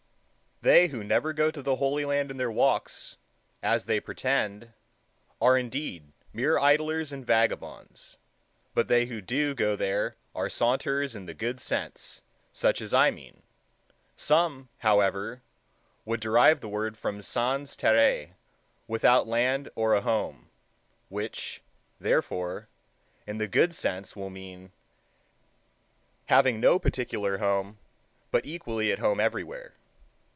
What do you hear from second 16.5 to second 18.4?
the word from sans terre